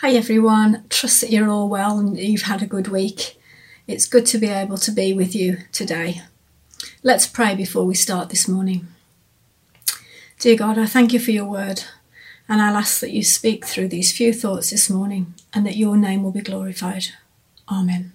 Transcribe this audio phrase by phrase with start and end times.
[0.00, 3.40] Hi everyone, trust that you're all well and you've had a good week.
[3.86, 6.20] It's good to be able to be with you today.
[7.02, 8.88] Let's pray before we start this morning.
[10.38, 11.84] Dear God, I thank you for your word
[12.46, 15.96] and I'll ask that you speak through these few thoughts this morning and that your
[15.96, 17.06] name will be glorified.
[17.66, 18.12] Amen.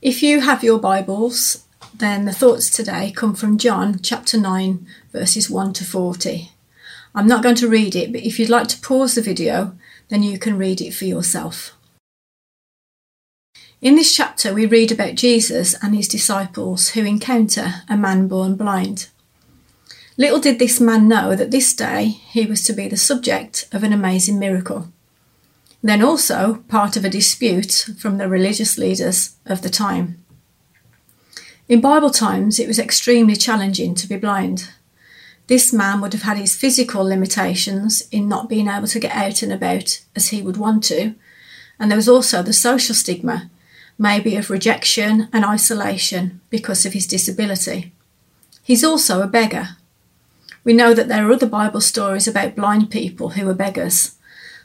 [0.00, 5.50] If you have your Bibles, then the thoughts today come from John chapter 9, verses
[5.50, 6.52] 1 to 40.
[7.18, 9.76] I'm not going to read it, but if you'd like to pause the video,
[10.08, 11.74] then you can read it for yourself.
[13.82, 18.54] In this chapter, we read about Jesus and his disciples who encounter a man born
[18.54, 19.08] blind.
[20.16, 23.82] Little did this man know that this day he was to be the subject of
[23.82, 24.86] an amazing miracle.
[25.82, 30.24] Then also part of a dispute from the religious leaders of the time.
[31.68, 34.70] In Bible times, it was extremely challenging to be blind.
[35.48, 39.42] This man would have had his physical limitations in not being able to get out
[39.42, 41.14] and about as he would want to,
[41.80, 43.50] and there was also the social stigma,
[43.98, 47.92] maybe of rejection and isolation because of his disability.
[48.62, 49.76] He's also a beggar.
[50.64, 54.16] We know that there are other Bible stories about blind people who were beggars.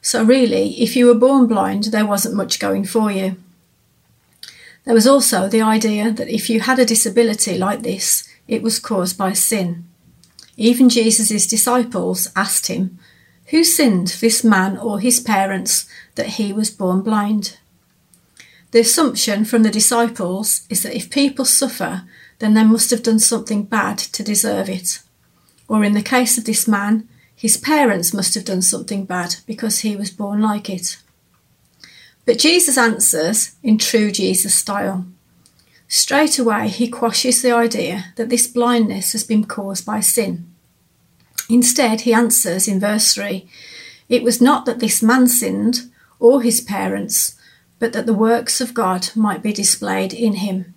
[0.00, 3.36] So, really, if you were born blind, there wasn't much going for you.
[4.84, 8.78] There was also the idea that if you had a disability like this, it was
[8.78, 9.84] caused by sin.
[10.60, 12.98] Even Jesus' disciples asked him,
[13.46, 17.56] Who sinned, this man or his parents, that he was born blind?
[18.70, 22.02] The assumption from the disciples is that if people suffer,
[22.40, 24.98] then they must have done something bad to deserve it.
[25.66, 29.78] Or in the case of this man, his parents must have done something bad because
[29.78, 30.98] he was born like it.
[32.26, 35.06] But Jesus answers in true Jesus style.
[35.88, 40.49] Straight away, he quashes the idea that this blindness has been caused by sin.
[41.50, 43.46] Instead, he answers in verse 3
[44.08, 47.36] It was not that this man sinned, or his parents,
[47.78, 50.74] but that the works of God might be displayed in him.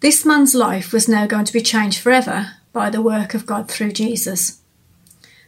[0.00, 3.68] This man's life was now going to be changed forever by the work of God
[3.70, 4.60] through Jesus.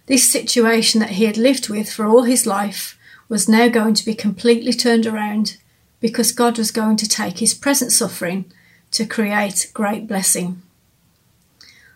[0.06, 2.98] This situation that he had lived with for all his life
[3.28, 5.56] was now going to be completely turned around
[6.00, 8.50] because God was going to take his present suffering
[8.92, 10.62] to create great blessing.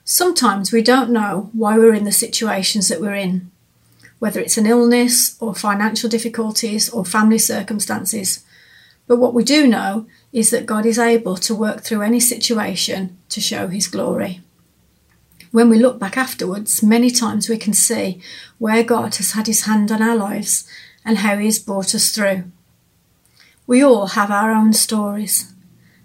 [0.05, 3.51] Sometimes we don't know why we're in the situations that we're in,
[4.19, 8.45] whether it's an illness or financial difficulties or family circumstances.
[9.07, 13.17] But what we do know is that God is able to work through any situation
[13.31, 14.43] to show his glory.
[15.53, 18.21] When we look back afterwards, many times we can see
[18.59, 20.69] where God has had his hand on our lives
[21.05, 22.45] and how he has brought us through.
[23.67, 25.55] We all have our own stories,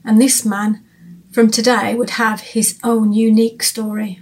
[0.06, 0.86] and this man
[1.32, 4.22] from today would have his own unique story.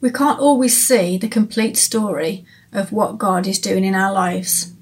[0.00, 4.72] We can't always see the complete story of what God is doing in our lives.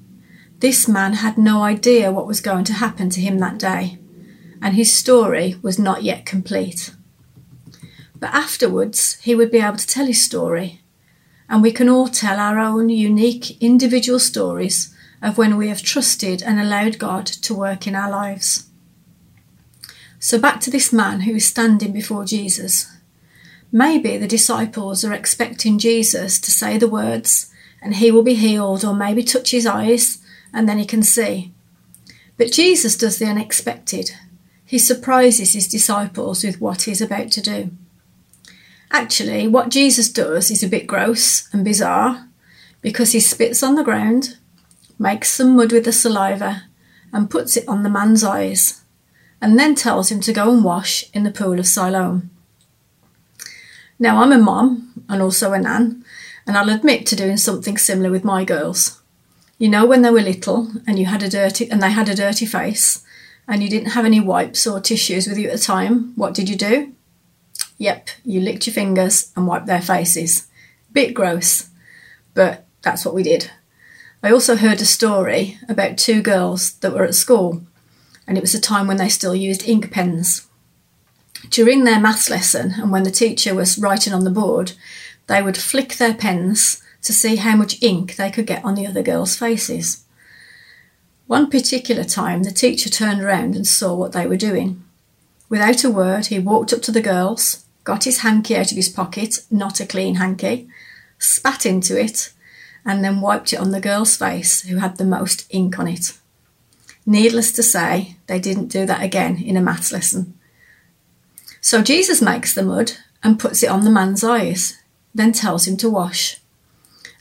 [0.60, 3.98] This man had no idea what was going to happen to him that day,
[4.62, 6.94] and his story was not yet complete.
[8.14, 10.80] But afterwards, he would be able to tell his story,
[11.48, 16.42] and we can all tell our own unique individual stories of when we have trusted
[16.42, 18.69] and allowed God to work in our lives.
[20.20, 22.94] So, back to this man who is standing before Jesus.
[23.72, 27.50] Maybe the disciples are expecting Jesus to say the words
[27.82, 30.18] and he will be healed, or maybe touch his eyes
[30.52, 31.52] and then he can see.
[32.36, 34.10] But Jesus does the unexpected.
[34.66, 37.70] He surprises his disciples with what he's about to do.
[38.90, 42.28] Actually, what Jesus does is a bit gross and bizarre
[42.82, 44.36] because he spits on the ground
[44.98, 46.64] makes some mud with the saliva,
[47.12, 48.79] and puts it on the man's eyes,
[49.40, 52.30] and then tells him to go and wash in the pool of Siloam.
[53.98, 56.04] Now, I'm a mom and also a nan,
[56.46, 59.00] and I'll admit to doing something similar with my girls.
[59.58, 62.14] You know, when they were little and you had a dirty and they had a
[62.14, 63.04] dirty face,
[63.46, 66.48] and you didn't have any wipes or tissues with you at the time, what did
[66.48, 66.94] you do?
[67.78, 70.46] Yep, you licked your fingers and wiped their faces.
[70.92, 71.68] Bit gross,
[72.34, 73.50] but that's what we did.
[74.22, 77.62] I also heard a story about two girls that were at school,
[78.26, 80.46] and it was a time when they still used ink pens.
[81.48, 84.72] During their maths lesson, and when the teacher was writing on the board,
[85.26, 88.86] they would flick their pens to see how much ink they could get on the
[88.86, 90.04] other girls' faces.
[91.26, 94.84] One particular time, the teacher turned around and saw what they were doing.
[95.48, 98.88] Without a word, he walked up to the girls, got his hanky out of his
[98.88, 100.68] pocket, not a clean hanky,
[101.18, 102.32] spat into it,
[102.84, 106.18] and then wiped it on the girl's face who had the most ink on it.
[107.06, 110.38] Needless to say, they didn't do that again in a maths lesson.
[111.60, 112.92] So Jesus makes the mud
[113.22, 114.78] and puts it on the man's eyes,
[115.14, 116.40] then tells him to wash.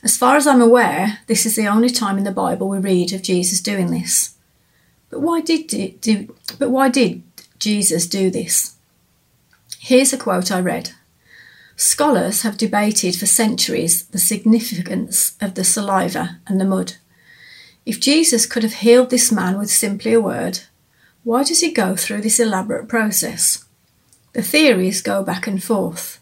[0.02, 3.12] As far as I'm aware, this is the only time in the Bible we read
[3.12, 4.34] of Jesus doing this.
[5.10, 7.22] But why did do, but why did
[7.58, 8.76] Jesus do this?
[9.78, 10.90] Here's a quote I read.
[11.76, 16.94] Scholars have debated for centuries the significance of the saliva and the mud.
[17.86, 20.60] If Jesus could have healed this man with simply a word,
[21.24, 23.64] why does he go through this elaborate process?
[24.32, 26.20] The theories go back and forth.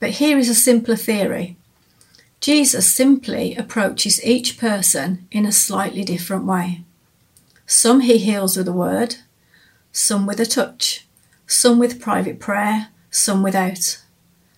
[0.00, 1.56] But here is a simpler theory.
[2.40, 6.82] Jesus simply approaches each person in a slightly different way.
[7.66, 9.16] Some he heals with a word,
[9.92, 11.06] some with a touch,
[11.46, 14.02] some with private prayer, some without.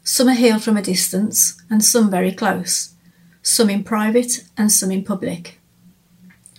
[0.02, 2.94] Some are healed from a distance, and some very close,
[3.42, 5.60] some in private and some in public.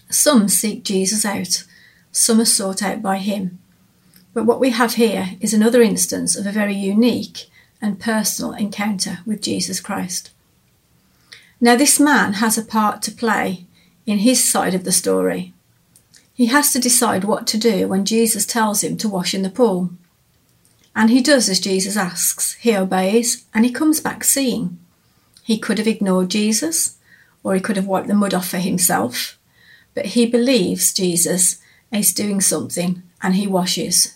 [0.09, 1.65] Some seek Jesus out,
[2.11, 3.59] some are sought out by him.
[4.33, 7.49] But what we have here is another instance of a very unique
[7.81, 10.31] and personal encounter with Jesus Christ.
[11.59, 13.65] Now, this man has a part to play
[14.05, 15.53] in his side of the story.
[16.33, 19.49] He has to decide what to do when Jesus tells him to wash in the
[19.49, 19.89] pool.
[20.95, 22.53] And he does as Jesus asks.
[22.53, 24.77] He obeys and he comes back seeing.
[25.43, 26.97] He could have ignored Jesus
[27.43, 29.36] or he could have wiped the mud off for himself,
[29.97, 31.59] but he believes Jesus
[31.91, 34.15] is doing something and he washes.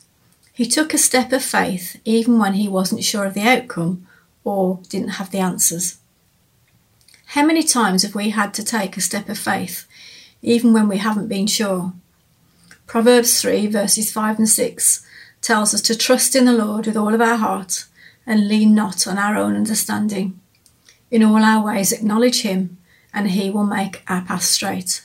[0.53, 4.05] He took a step of faith even when he wasn't sure of the outcome
[4.43, 5.97] or didn't have the answers.
[7.33, 9.87] How many times have we had to take a step of faith
[10.43, 11.93] even when we haven't been sure?
[12.85, 15.03] Proverbs 3 verses 5 and 6
[15.41, 17.85] tells us to trust in the Lord with all of our heart
[18.27, 20.39] and lean not on our own understanding.
[21.09, 22.77] In all our ways, acknowledge Him,
[23.11, 25.01] and He will make our path straight.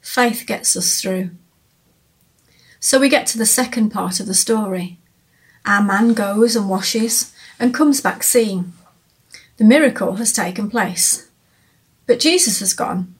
[0.00, 1.30] Faith gets us through.
[2.78, 4.98] So we get to the second part of the story.
[5.66, 8.72] Our man goes and washes and comes back seeing.
[9.58, 11.28] The miracle has taken place.
[12.06, 13.14] But Jesus has gone.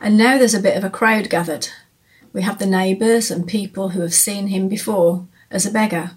[0.00, 1.68] And now there's a bit of a crowd gathered.
[2.32, 6.12] We have the neighbours and people who have seen him before as a beggar.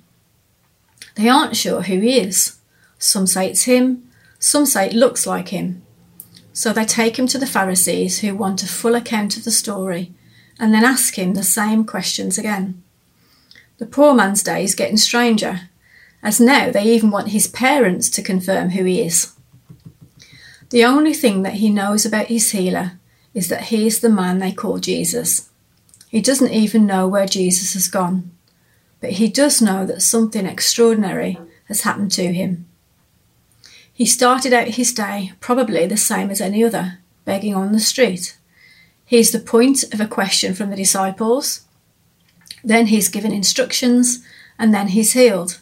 [1.15, 2.57] They aren't sure who he is.
[2.97, 4.09] Some say it's him,
[4.39, 5.83] some say it looks like him.
[6.53, 10.13] So they take him to the Pharisees who want a full account of the story
[10.59, 12.83] and then ask him the same questions again.
[13.77, 15.69] The poor man's day is getting stranger,
[16.21, 19.33] as now they even want his parents to confirm who he is.
[20.69, 22.94] The only thing that he knows about his healer
[23.33, 25.50] is that he is the man they call Jesus.
[26.09, 28.31] He doesn't even know where Jesus has gone
[29.01, 31.38] but he does know that something extraordinary
[31.68, 32.68] has happened to him.
[33.93, 38.38] He started out his day probably the same as any other, begging on the street.
[39.05, 41.61] He's the point of a question from the disciples,
[42.63, 44.23] then he's given instructions,
[44.59, 45.59] and then he's healed.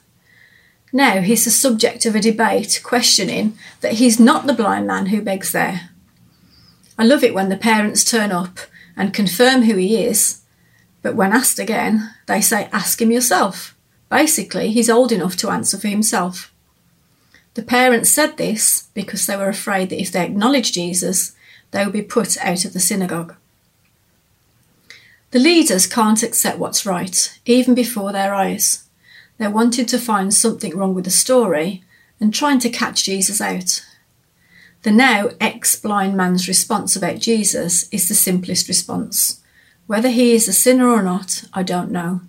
[0.91, 5.21] Now he's the subject of a debate questioning that he's not the blind man who
[5.21, 5.91] begs there.
[6.97, 8.59] I love it when the parents turn up
[8.97, 10.39] and confirm who he is
[11.01, 13.75] but when asked again, they say, ask him yourself.
[14.09, 16.53] Basically, he's old enough to answer for himself.
[17.59, 21.35] The parents said this because they were afraid that if they acknowledged Jesus,
[21.71, 23.35] they would be put out of the synagogue.
[25.31, 28.88] The leaders can't accept what's right, even before their eyes.
[29.38, 31.83] They're wanting to find something wrong with the story
[32.21, 33.85] and trying to catch Jesus out.
[34.83, 39.41] The now ex blind man's response about Jesus is the simplest response
[39.85, 42.22] whether he is a sinner or not, I don't know.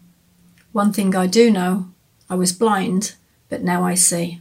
[0.72, 1.92] One thing I do know
[2.28, 3.14] I was blind,
[3.48, 4.40] but now I see.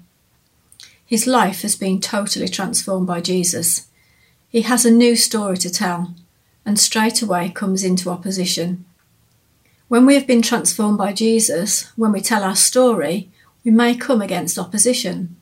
[1.10, 3.88] His life has been totally transformed by Jesus.
[4.48, 6.14] He has a new story to tell,
[6.64, 8.86] and straight away comes into opposition.
[9.88, 13.28] When we have been transformed by Jesus, when we tell our story,
[13.64, 15.36] we may come against opposition.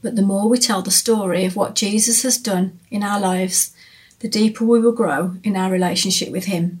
[0.00, 3.74] But the more we tell the story of what Jesus has done in our lives,
[4.20, 6.80] the deeper we will grow in our relationship with Him.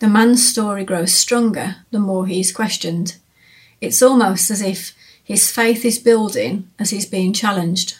[0.00, 3.18] The man's story grows stronger the more he is questioned.
[3.80, 4.97] It's almost as if
[5.28, 7.98] his faith is building as he's being challenged.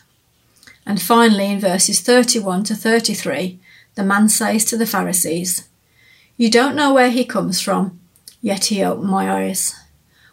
[0.87, 3.59] And finally, in verses 31 to 33,
[3.97, 5.69] the man says to the Pharisees,
[6.39, 8.01] You don't know where he comes from,
[8.41, 9.79] yet he opened my eyes.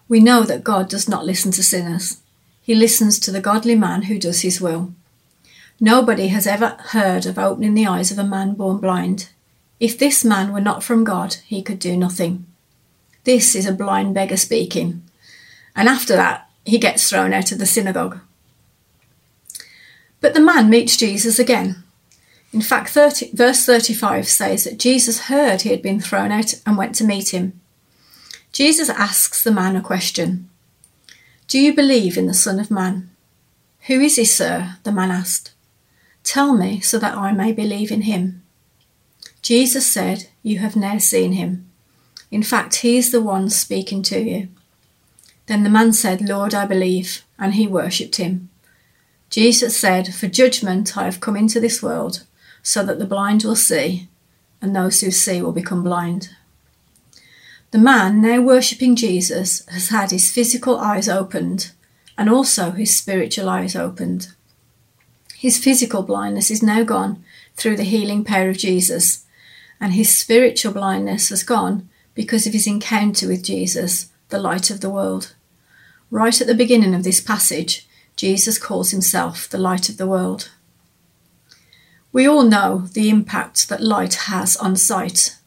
[0.07, 2.21] We know that God does not listen to sinners.
[2.61, 4.93] He listens to the godly man who does his will.
[5.81, 9.27] Nobody has ever heard of opening the eyes of a man born blind.
[9.81, 12.45] If this man were not from God, he could do nothing.
[13.25, 15.03] This is a blind beggar speaking.
[15.75, 18.19] And after that, he gets thrown out of the synagogue.
[20.19, 21.83] But the man meets Jesus again.
[22.51, 26.77] In fact, 30, verse 35 says that Jesus heard he had been thrown out and
[26.77, 27.59] went to meet him.
[28.51, 30.49] Jesus asks the man a question
[31.47, 33.09] Do you believe in the Son of Man?
[33.87, 34.77] Who is he, sir?
[34.83, 35.51] the man asked.
[36.23, 38.41] Tell me so that I may believe in him.
[39.41, 41.69] Jesus said, You have now seen him.
[42.31, 44.47] In fact, he is the one speaking to you.
[45.47, 48.49] Then the man said, Lord, I believe, and he worshipped him.
[49.29, 52.23] Jesus said, For judgment I have come into this world,
[52.63, 54.07] so that the blind will see,
[54.61, 56.29] and those who see will become blind.
[57.71, 61.71] The man, now worshipping Jesus, has had his physical eyes opened
[62.17, 64.29] and also his spiritual eyes opened.
[65.37, 67.23] His physical blindness is now gone
[67.55, 69.25] through the healing power of Jesus,
[69.79, 74.81] and his spiritual blindness has gone because of his encounter with Jesus, the light of
[74.81, 75.33] the world.
[76.11, 77.87] Right at the beginning of this passage,
[78.17, 80.51] Jesus calls himself the light of the world.
[82.11, 85.37] We all know the impact that light has on sight.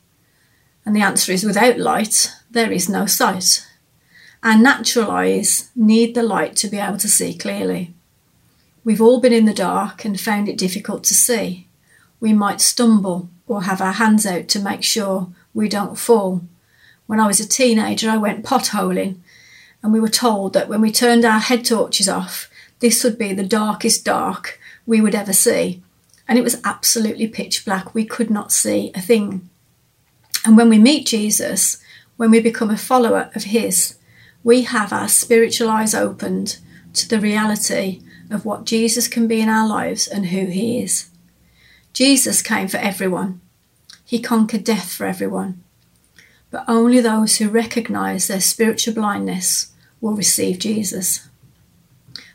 [0.87, 3.67] And the answer is without light, there is no sight.
[4.43, 7.93] Our natural eyes need the light to be able to see clearly.
[8.85, 11.69] We've all been in the dark and found it difficult to see.
[12.21, 16.41] We might stumble or have our hands out to make sure we don't fall.
[17.09, 19.21] When I was a teenager, I went potholing,
[19.83, 22.51] and we were told that when we turned our head torches off,
[22.81, 25.83] this would be the darkest dark we would ever see.
[26.29, 27.95] And it was absolutely pitch black.
[27.95, 29.49] We could not see a thing.
[30.45, 31.83] And when we meet Jesus,
[32.19, 33.97] when we become a follower of His,
[34.45, 36.59] we have our spiritual eyes opened
[36.93, 41.09] to the reality of what Jesus can be in our lives and who He is.
[41.95, 43.41] Jesus came for everyone,
[44.05, 45.65] He conquered death for everyone.
[46.51, 51.29] But only those who recognise their spiritual blindness will receive Jesus.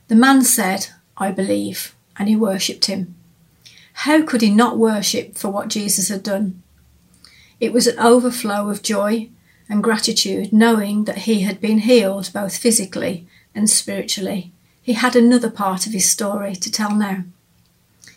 [0.07, 3.15] The man said, I believe, and he worshipped him.
[3.93, 6.61] How could he not worship for what Jesus had done?
[7.59, 9.29] It was an overflow of joy
[9.69, 14.51] and gratitude, knowing that he had been healed both physically and spiritually.
[14.81, 17.23] He had another part of his story to tell now.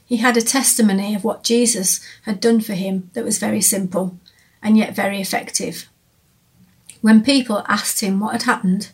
[0.05, 4.19] He had a testimony of what Jesus had done for him that was very simple
[4.67, 5.89] and yet very effective.
[7.01, 8.91] When people asked him what had happened,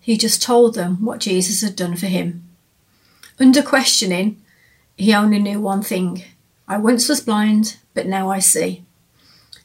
[0.00, 2.48] he just told them what Jesus had done for him.
[3.38, 4.40] Under questioning,
[4.96, 6.22] he only knew one thing
[6.66, 8.84] I once was blind, but now I see,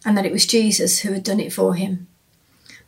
[0.04, 2.08] and that it was Jesus who had done it for him.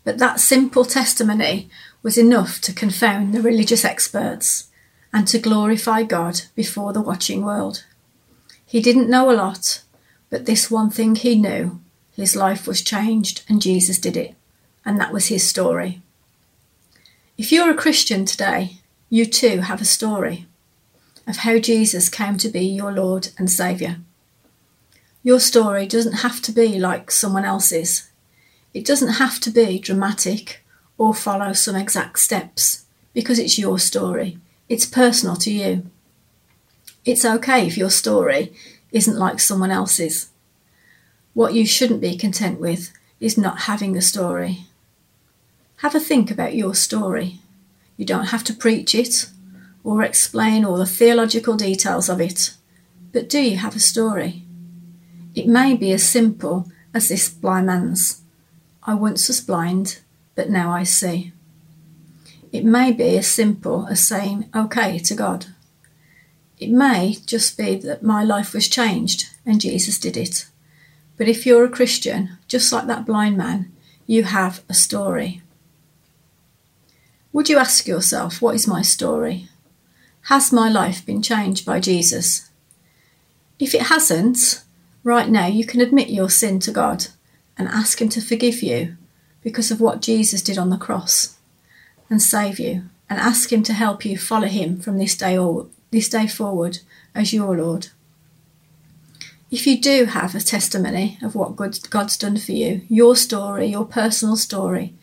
[0.04, 1.70] But that simple testimony
[2.04, 4.68] was enough to confound the religious experts
[5.14, 7.86] and to glorify God before the watching world.
[8.66, 9.82] He didn't know a lot,
[10.30, 11.80] but this one thing he knew
[12.20, 14.36] his life was changed and Jesus did it,
[14.86, 16.02] and that was his story.
[17.38, 20.46] If you're a Christian today, you too have a story
[21.26, 23.98] of how Jesus came to be your Lord and Saviour.
[25.24, 28.10] Your story doesn't have to be like someone else's.
[28.74, 30.64] It doesn't have to be dramatic
[30.98, 34.38] or follow some exact steps because it's your story.
[34.68, 35.90] It's personal to you.
[37.06, 38.54] It's okay if your story
[38.92, 40.29] isn't like someone else's.
[41.34, 44.66] What you shouldn't be content with is not having a story.
[45.78, 47.40] Have a think about your story.
[47.98, 49.30] You don't have to preach it
[49.84, 52.54] or explain all the theological details of it,
[53.12, 54.44] but do you have a story?
[55.36, 58.22] It may be as simple as this blind man's.
[58.84, 60.00] I once was blind,
[60.36, 61.32] but now I see.
[62.52, 65.46] It may be as simple as saying okay to God.
[66.58, 70.48] It may just be that my life was changed and Jesus did it.
[71.20, 73.72] But if you're a Christian, just like that blind man,
[74.08, 75.42] you have a story.
[77.34, 79.50] Would you ask yourself, what is my story?
[80.24, 82.50] Has my life been changed by Jesus?
[83.60, 84.64] If it hasn't,
[85.04, 87.08] right now you can admit your sin to God
[87.58, 88.96] and ask Him to forgive you
[89.44, 91.38] because of what Jesus did on the cross
[92.10, 95.68] and save you and ask him to help you follow him from this day or
[95.92, 96.80] this day forward
[97.16, 97.88] as your Lord.
[99.52, 103.86] If you do have a testimony of what God's done for you, your story, your
[103.86, 104.94] personal story,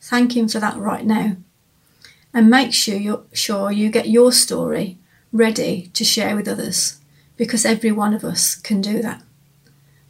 [0.00, 1.36] thank him for that right now.
[2.32, 4.98] And make sure you're sure you get your story
[5.32, 7.00] ready to share with others
[7.36, 9.22] because every one of us can do that.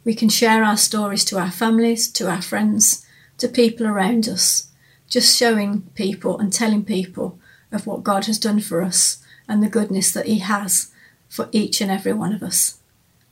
[0.03, 3.03] We can share our stories to our families, to our friends,
[3.39, 4.69] to people around us,
[5.09, 7.39] just showing people and telling people
[7.71, 10.91] of what God has done for us and the goodness that He has
[11.27, 12.77] for each and every one of us.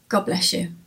[0.09, 0.78] God bless you.